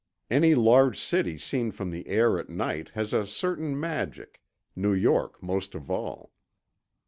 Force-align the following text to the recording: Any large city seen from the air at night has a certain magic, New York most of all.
Any 0.31 0.55
large 0.55 0.99
city 0.99 1.37
seen 1.37 1.69
from 1.69 1.91
the 1.91 2.07
air 2.07 2.39
at 2.39 2.49
night 2.49 2.89
has 2.95 3.13
a 3.13 3.27
certain 3.27 3.79
magic, 3.79 4.41
New 4.75 4.93
York 4.93 5.43
most 5.43 5.75
of 5.75 5.91
all. 5.91 6.31